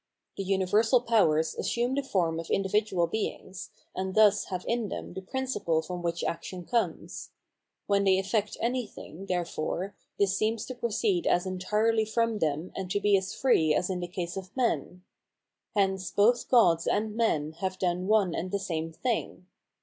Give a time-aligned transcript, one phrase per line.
[0.35, 5.21] The universal powers assume the form of individual beings, and thus have m them the
[5.21, 7.29] principle from which action comes;
[7.85, 12.89] when they efiect anything, therefore, this seems to pro ceed as entirely from them and
[12.89, 15.03] to be as free as in the case of men.
[15.75, 19.45] Hence both gods and men have done one and the same thing.